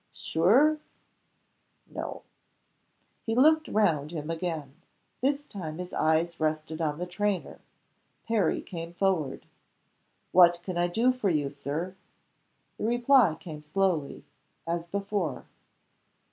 [0.15, 0.79] "Sure?"
[1.85, 2.23] "No."
[3.23, 4.81] He looked round him again.
[5.21, 7.59] This time his eyes rested on the trainer.
[8.27, 9.45] Perry came forward.
[10.31, 11.95] "What can I do for you, Sir?"
[12.79, 14.23] The reply came slowly
[14.65, 15.45] as before.